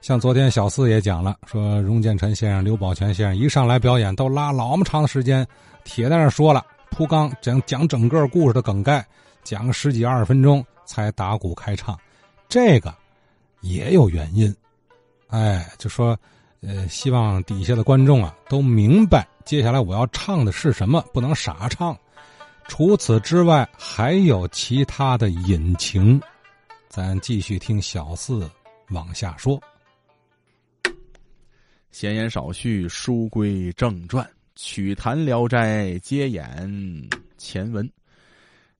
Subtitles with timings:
[0.00, 5.46] 像昨天小四也讲了，说荣建臣先生、刘宝全先生一上来表演都拉老么长的时间，
[5.84, 9.06] 铁在那说了铺刚讲讲整个故事的梗概，
[9.44, 11.98] 讲个十几二十分钟才打鼓开唱，
[12.48, 12.94] 这个
[13.60, 14.54] 也有原因。
[15.28, 16.18] 哎，就说
[16.62, 21.96] 呃，希望底下的观众啊都明白接下来我要唱的是什么，不能傻唱。
[22.68, 26.20] 除此之外，还有其他的隐情，
[26.88, 28.50] 咱继续听小四
[28.88, 29.60] 往下说。
[31.90, 37.88] 闲言少叙，书归正传，曲坛《聊斋》接演前文。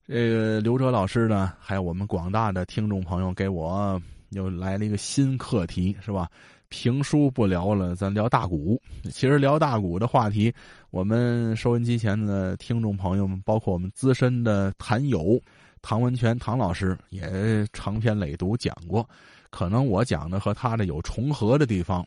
[0.06, 4.00] 这个刘哲老师呢，还有我们广大的听众朋友，给我
[4.30, 6.30] 又来了一个新课题，是吧？
[6.68, 8.80] 评书不聊了，咱聊大鼓。
[9.10, 10.54] 其实聊大鼓的话题，
[10.90, 15.38] 我们收音机前的听众朋友们，包括我们资深的坛友
[15.82, 19.06] 唐文全唐老师，也长篇累牍讲过。
[19.50, 22.06] 可能我讲的和他的有重合的地方。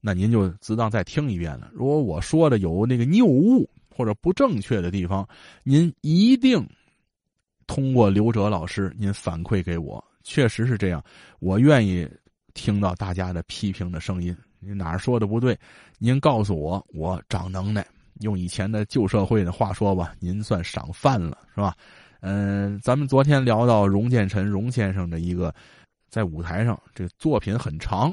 [0.00, 1.70] 那您就自当再听一遍了。
[1.72, 5.26] 如果我说的有那个谬误或者不正确的地方，
[5.62, 6.66] 您一定
[7.66, 10.02] 通过刘哲老师您反馈给我。
[10.22, 11.02] 确实是这样，
[11.38, 12.08] 我愿意
[12.52, 14.36] 听到大家的批评的声音。
[14.58, 15.56] 您哪儿说的不对，
[15.98, 17.86] 您告诉我，我长能耐。
[18.20, 21.76] 用以前的旧社会的话说吧，您算赏饭了，是吧？
[22.20, 25.54] 嗯，咱们昨天聊到荣建臣荣先生的一个
[26.08, 28.12] 在舞台上，这个作品很长。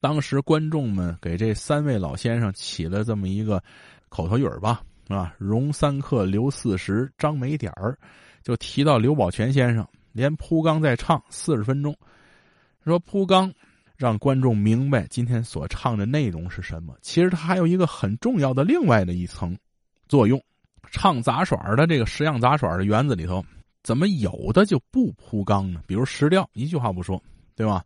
[0.00, 3.62] 当时观众们给这三位老先生起了这么一个
[4.08, 7.98] 口头语儿吧，啊，荣三克，刘四十，张没点儿，
[8.42, 11.96] 就提到刘宝全先生连铺刚在唱四十分钟，
[12.84, 13.52] 说铺刚
[13.96, 16.96] 让观众明白今天所唱的内容是什么。
[17.02, 19.58] 其实他还有一个很重要的另外的一层
[20.08, 20.40] 作用，
[20.92, 23.44] 唱杂耍的这个十样杂耍的园子里头，
[23.82, 25.82] 怎么有的就不铺刚呢？
[25.88, 27.20] 比如石料一句话不说，
[27.56, 27.84] 对吧？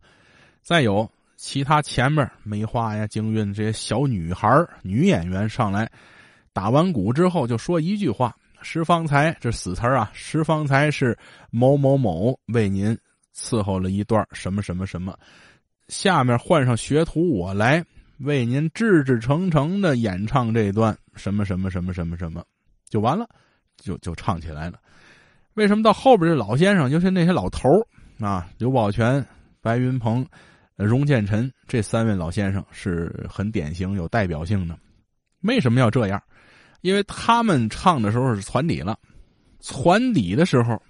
[0.61, 1.09] 再有。
[1.35, 4.47] 其他前面梅花呀、京韵这些小女孩
[4.81, 5.89] 女演员上来，
[6.53, 11.17] 打完鼓之后就说一句话：“石方才这死词啊，石方才是
[11.49, 12.97] 某某某为您
[13.35, 15.17] 伺候了一段什么什么什么，
[15.89, 17.83] 下面换上学徒我来
[18.19, 22.41] 为您制制成成的演唱这段什么什么什么什么什么，
[22.87, 23.27] 就完了，
[23.75, 24.79] 就就唱起来了。
[25.55, 27.67] 为什么到后边这老先生，尤其那些老头
[28.19, 29.25] 啊，刘宝全、
[29.61, 30.25] 白云鹏。”
[30.75, 34.77] 荣建臣这三位老先生是很典型、有代表性的。
[35.41, 36.21] 为什么要这样？
[36.81, 38.97] 因为他们唱的时候是传底了，
[39.61, 40.81] 传底的时候，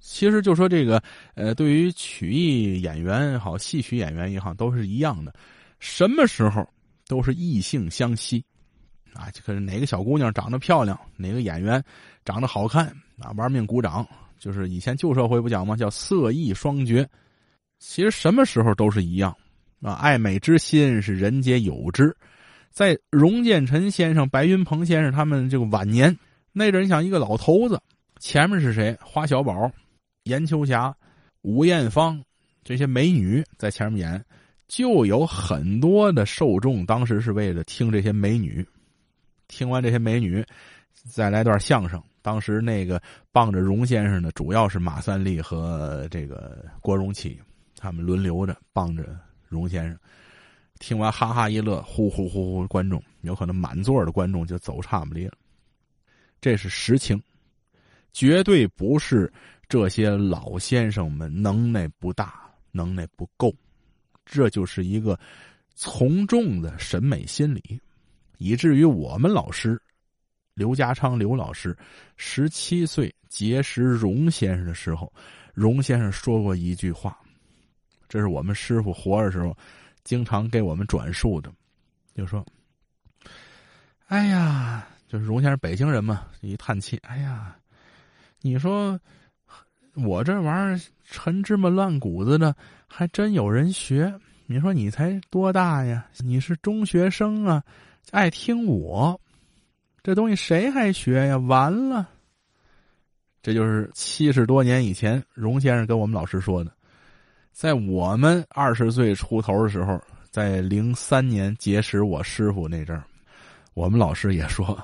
[0.00, 1.02] 其实就说这个
[1.34, 5.34] 呃，对于曲艺演员也好，戏曲演员也好，都是一样的。
[5.78, 6.66] 什么时候
[7.06, 8.42] 都是异性相吸
[9.12, 9.28] 啊？
[9.44, 11.82] 可是哪个小姑娘长得漂亮，哪个演员
[12.24, 12.86] 长得好看
[13.18, 13.32] 啊？
[13.36, 14.06] 玩命鼓掌，
[14.38, 15.76] 就是以前旧社会不讲吗？
[15.76, 17.08] 叫色艺双绝。
[17.84, 19.36] 其实什么时候都是一样，
[19.80, 22.16] 啊，爱美之心是人皆有之。
[22.70, 26.16] 在荣建臣先生、白云鹏先生他们这个晚年
[26.52, 27.82] 那阵，你想一个老头子，
[28.20, 28.96] 前面是谁？
[29.02, 29.68] 花小宝、
[30.22, 30.94] 严秋霞、
[31.42, 32.22] 吴艳芳
[32.62, 34.24] 这些美女在前面演，
[34.68, 36.86] 就有很多的受众。
[36.86, 38.64] 当时是为了听这些美女，
[39.48, 40.42] 听完这些美女，
[41.10, 42.00] 再来段相声。
[42.22, 47.36] 当时那个傍着荣先生的，主要是马三立和这个郭荣启。
[47.82, 49.98] 他们轮流着帮着荣先生，
[50.78, 55.32] 听完哈哈一乐，呼呼呼呼，观众有可能满座的观众就走差不离了。
[56.40, 57.20] 这是实情，
[58.12, 59.32] 绝对不是
[59.68, 63.52] 这些老先生们能耐不大，能耐不够，
[64.24, 65.18] 这就是一个
[65.74, 67.80] 从众的审美心理，
[68.38, 69.76] 以至于我们老师
[70.54, 71.76] 刘家昌刘老师
[72.16, 75.12] 十七岁结识荣先生的时候，
[75.52, 77.18] 荣先生说过一句话。
[78.12, 79.56] 这是我们师傅活着时候，
[80.04, 81.50] 经常给我们转述的，
[82.14, 82.44] 就说
[84.08, 87.56] ：“哎呀，就是荣先生北京人嘛，一叹气，哎呀，
[88.42, 89.00] 你说
[89.94, 90.78] 我这玩意儿
[91.08, 92.54] 陈芝麻烂谷子的，
[92.86, 94.14] 还真有人学。
[94.44, 96.06] 你说你才多大呀？
[96.18, 97.64] 你是中学生啊，
[98.10, 99.18] 爱听我
[100.02, 101.38] 这东西，谁还学呀？
[101.38, 102.06] 完了，
[103.42, 106.70] 这就是七十多年以前荣先生跟我们老师说的。”
[107.52, 110.00] 在我们二十岁出头的时候，
[110.30, 113.04] 在零三年结识我师傅那阵儿，
[113.74, 114.76] 我们老师也说：“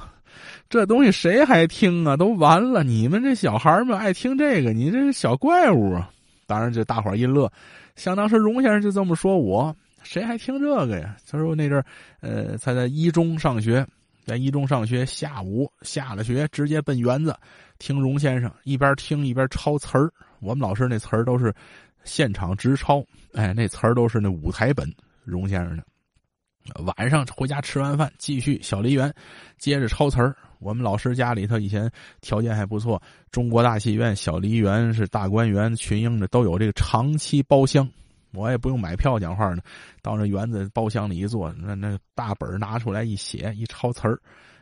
[0.68, 2.16] 这东西谁还听啊？
[2.16, 2.84] 都完了！
[2.84, 6.10] 你们这小孩们爱听这个，你这是小怪物啊！”
[6.46, 7.50] 当然，这大伙儿一乐。
[7.96, 11.16] 想当时荣先生就这么说我，谁还听这个呀？
[11.28, 11.84] 他说那阵儿，
[12.20, 13.84] 呃，他在一中上学，
[14.24, 17.34] 在一中上学，下午下了学直接奔园子
[17.78, 20.12] 听荣先生，一边听一边抄词儿。
[20.40, 21.54] 我们老师那词儿都是。
[22.04, 23.04] 现场直抄，
[23.34, 24.90] 哎，那词儿都是那舞台本，
[25.24, 25.84] 荣先生的。
[26.84, 29.12] 晚上回家吃完饭，继续小梨园，
[29.58, 30.34] 接着抄词儿。
[30.58, 31.90] 我们老师家里头以前
[32.22, 37.86] 条件还不错，中国大戏院、小梨园是大观园、群英的都有这个长期包厢，
[38.32, 39.60] 我也不用买票讲话呢，
[40.00, 44.18] 到那园子包厢里一坐，那那大本拿出来一写一抄词儿。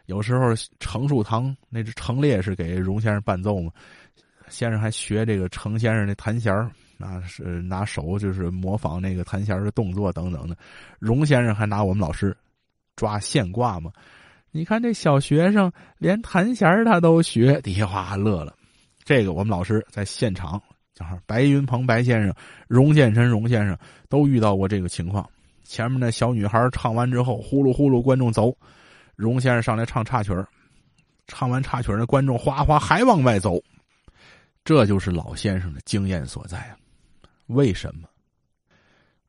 [0.07, 3.71] 有时候程树堂那只程烈是给荣先生伴奏嘛，
[4.49, 6.71] 先生还学这个程先生的弹弦儿。
[6.99, 10.57] 那是拿手就是模仿那个弹弦的动作等等的，
[10.99, 12.35] 荣先生还拿我们老师
[12.97, 13.93] 抓现挂嘛？
[14.51, 18.55] 你看这小学生连弹弦他都学，底下哗乐了。
[19.05, 20.59] 这个我们老师在现场，
[20.95, 22.35] 就是白云鹏白先生、
[22.67, 23.77] 荣建臣荣先生
[24.09, 25.29] 都遇到过这个情况。
[25.65, 28.57] 前面那小女孩唱完之后，呼噜呼噜，观众走，
[29.17, 30.33] 荣先生上来唱插曲
[31.27, 33.61] 唱完插曲那观众哗哗还往外走，
[34.67, 36.77] 这就是老先生的经验所在啊。
[37.47, 38.09] 为什么？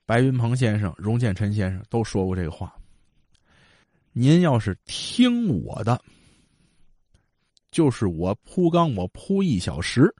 [0.04, 2.76] 白云鹏先生、荣建臣先生都说过这个话。
[4.14, 6.02] 您要是听我的，
[7.70, 10.12] 就是我铺缸，我铺一小时，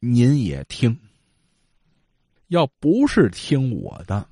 [0.00, 0.94] 您也听；
[2.48, 4.28] 要不是听我的，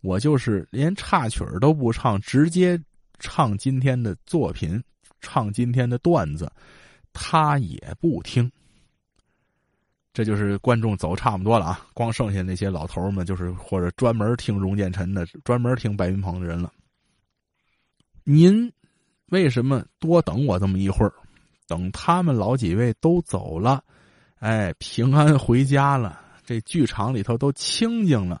[0.00, 2.76] 我就是连插曲都不唱，直接
[3.20, 4.82] 唱今天的作品，
[5.20, 6.50] 唱今天的段子，
[7.16, 8.50] 他也不听。
[10.12, 16.72] 这就是观众走差不多了啊，光剩下那些老头们，就是或者专门听荣建臣的、专门听白云鹏的人了。
[18.24, 18.72] 您
[19.26, 21.12] 为什么多等我这么一会儿？
[21.66, 23.82] 等他们老几位都走了，
[24.38, 28.40] 哎，平安回家了，这剧场里头都清静了，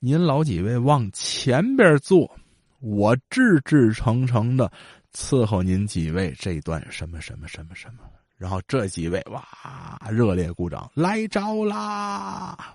[0.00, 2.36] 您老几位往前边坐，
[2.80, 4.70] 我至至诚诚的
[5.16, 8.00] 伺候您几位这段什么什么什么什么。
[8.36, 12.74] 然后这几位哇，热烈鼓掌，来着啦！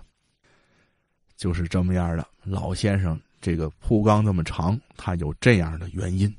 [1.36, 6.34] 就是这么样的老先生，这个铺缸这么长，他有这样的原因。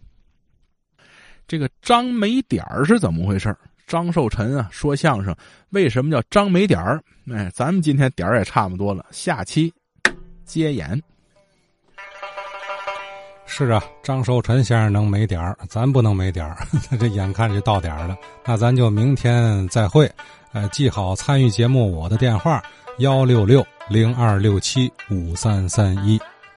[1.48, 3.56] 这个张没点儿是怎么回事？
[3.86, 5.36] 张寿臣啊，说相声
[5.70, 7.04] 为什么叫张没点儿？
[7.32, 9.72] 哎，咱们今天点儿也差不多了，下期
[10.46, 11.02] 接演。
[13.54, 16.58] 是啊，张寿臣先生能没点儿，咱不能没点儿。
[16.98, 18.16] 这眼看就到点儿了，
[18.46, 20.10] 那咱就明天再会。
[20.54, 22.64] 呃，记好参与节目我的电话：
[23.00, 26.18] 幺六六零二六七五三三一。